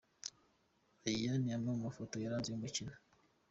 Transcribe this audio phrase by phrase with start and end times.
[1.09, 2.93] Aya ni amwe mu mafoto yaranze uyu mukino.